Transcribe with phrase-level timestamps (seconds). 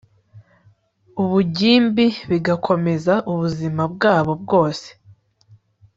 [1.23, 4.87] ubugimbi bigakomeza ubuzima bwabo bwose